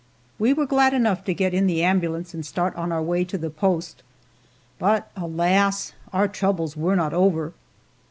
[0.39, 3.37] We were glad enough to get in the ambulance and start on our way to
[3.37, 4.01] the post,
[4.79, 5.93] but alas!
[6.11, 7.53] our troubles were not over.